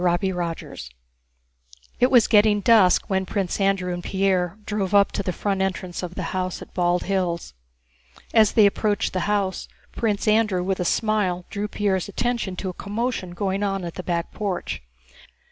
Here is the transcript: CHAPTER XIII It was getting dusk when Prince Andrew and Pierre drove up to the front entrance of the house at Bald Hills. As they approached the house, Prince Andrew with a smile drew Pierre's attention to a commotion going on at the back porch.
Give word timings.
CHAPTER 0.03 0.33
XIII 0.55 0.77
It 1.99 2.09
was 2.09 2.25
getting 2.27 2.61
dusk 2.61 3.03
when 3.07 3.27
Prince 3.27 3.61
Andrew 3.61 3.93
and 3.93 4.03
Pierre 4.03 4.57
drove 4.65 4.95
up 4.95 5.11
to 5.11 5.21
the 5.21 5.31
front 5.31 5.61
entrance 5.61 6.01
of 6.01 6.15
the 6.15 6.23
house 6.33 6.59
at 6.59 6.73
Bald 6.73 7.03
Hills. 7.03 7.53
As 8.33 8.53
they 8.53 8.65
approached 8.65 9.13
the 9.13 9.19
house, 9.29 9.67
Prince 9.91 10.27
Andrew 10.27 10.63
with 10.63 10.79
a 10.79 10.85
smile 10.85 11.45
drew 11.51 11.67
Pierre's 11.67 12.09
attention 12.09 12.55
to 12.55 12.69
a 12.69 12.73
commotion 12.73 13.35
going 13.35 13.61
on 13.61 13.83
at 13.85 13.93
the 13.93 14.01
back 14.01 14.31
porch. 14.31 14.81